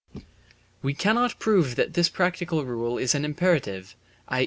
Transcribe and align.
We 0.81 0.95
cannot 0.95 1.37
prove 1.37 1.75
that 1.75 1.93
this 1.93 2.09
practical 2.09 2.65
rule 2.65 2.97
is 2.97 3.13
an 3.13 3.23
imperative, 3.23 3.95
i. 4.27 4.39